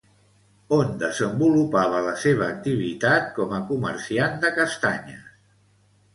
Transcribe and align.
On 0.77 0.95
desenvolupava 1.03 1.99
la 2.07 2.13
seva 2.21 2.47
activitat 2.47 3.29
com 3.37 3.55
a 3.59 3.61
comerciant 3.69 4.43
de 4.47 4.53
castanyes? 4.59 5.31